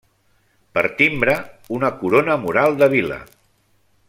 Per 0.77 0.83
timbre, 1.01 1.35
una 1.79 1.93
corona 2.01 2.39
mural 2.47 2.83
de 2.83 2.93
vila. 2.97 3.23